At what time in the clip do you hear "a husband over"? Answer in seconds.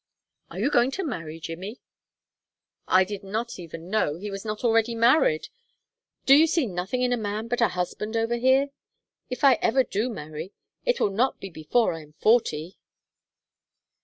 7.61-8.37